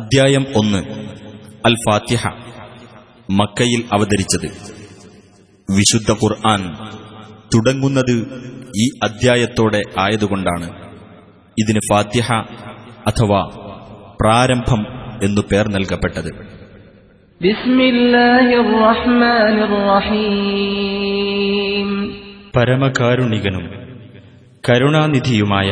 [0.00, 0.78] അദ്ധ്യായം ഒന്ന്.
[1.64, 2.28] അൽ ഫാത്തിഹ
[3.30, 4.76] മക്കയിൽ അവതരിച്ചത്.
[5.70, 6.74] വിശുദ്ധ ഖുർആൻ
[7.54, 8.42] തുടങ്ങുന്നത്
[8.76, 10.64] ഈ അധ്യായത്തോടെ ആയതുകൊണ്ടാണ്.
[11.58, 12.32] ഇതിന് ഫാത്തിഹ
[13.06, 13.50] അഥവാ
[14.20, 14.86] പ്രാരംഭം
[15.22, 16.56] എന്നു പേർ നൽകപ്പെട്ടത്.
[22.56, 23.70] പരമകാരുണികനും
[24.68, 25.70] കരുണാനിധിയുമായ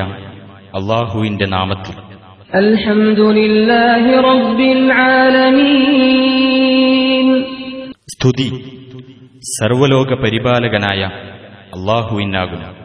[0.75, 2.14] അള്ളാഹുവിന്റെ നാമത്തിൽ
[8.09, 8.49] സ്തുതി.
[9.43, 11.11] സർവലോക പരിപാലകനായ
[11.79, 12.85] അള്ളാഹുവിനാകുന്നു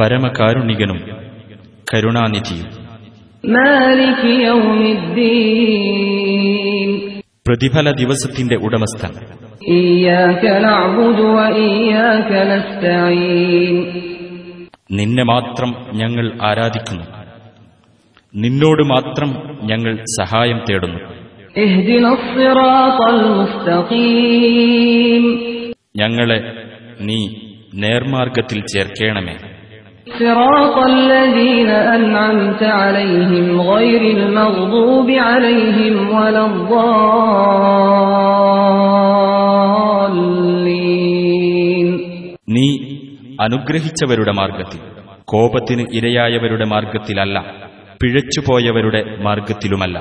[0.00, 1.00] പരമകാരുണികനും
[1.94, 2.66] കരുണാനിധിയും.
[7.46, 9.10] പ്രതിഫല ദിവസത്തിന്റെ ഉടമസ്ഥൻ.
[9.66, 14.02] ഇയ്യാക നഅബുദു വ ഇയ്യാക നസ്തഈൻ.
[14.90, 17.04] നിന്നെ മാത്രം ഞങ്ങൾ ആരാധിക്കുന്നു.
[18.34, 20.98] നിന്നോട് മാത്രം ഞങ്ങൾ സഹായം തേടുന്നു.
[25.96, 26.52] ഞങ്ങളെ
[27.00, 27.28] നീ
[27.74, 29.36] നേർമാർഗത്തിൽ ചേർക്കണമേ.
[42.48, 42.96] നീ
[43.40, 44.80] അനുഗ്രഹിച്ചവരുടെ മാർഗത്തിൽ
[45.24, 47.38] കോപത്തിന് ഇരയായവരുടെ മാർഗത്തിലല്ല
[48.02, 49.98] പിഴച്ചുപോയവരുടെ മാർഗത്തിലുമല്ല